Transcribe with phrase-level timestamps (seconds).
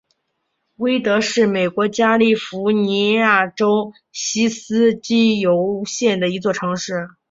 [0.77, 7.07] 威德是美国加利福尼亚州锡斯基尤县的一座城市。